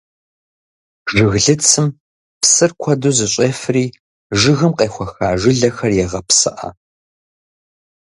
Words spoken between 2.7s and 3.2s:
куэду